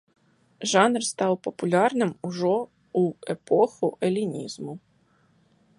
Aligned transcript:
Жанр 0.71 1.01
стаў 1.11 1.33
папулярным 1.47 2.11
ужо 2.29 2.55
ў 2.57 3.03
эпоху 3.37 3.87
элінізму. 4.09 4.73